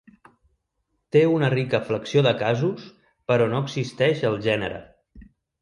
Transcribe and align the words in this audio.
Té 1.15 1.21
una 1.33 1.49
rica 1.55 1.81
flexió 1.91 2.25
de 2.29 2.33
casos 2.41 2.89
però 3.33 3.51
no 3.55 3.63
existeix 3.67 4.29
el 4.31 4.43
gènere. 4.51 4.85